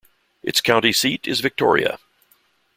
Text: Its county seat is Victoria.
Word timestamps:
Its 0.41 0.61
county 0.61 0.91
seat 0.91 1.27
is 1.27 1.41
Victoria. 1.41 1.99